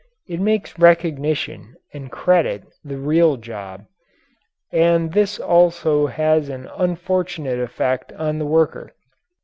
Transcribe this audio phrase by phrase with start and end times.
[0.27, 3.85] It makes recognition and credit the real job.
[4.71, 8.95] And this also has an unfortunate effect on the worker.